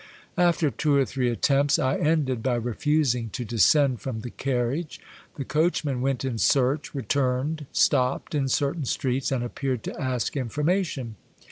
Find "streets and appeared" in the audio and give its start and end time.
8.85-9.83